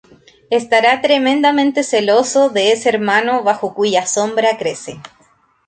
[0.49, 4.99] Estará tremendamente celoso de ese hermano bajo cuya sombra crece.